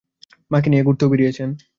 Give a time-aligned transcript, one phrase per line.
[0.51, 1.49] মাকে নিয়ে ঘুরতেও বেরিয়েছেন।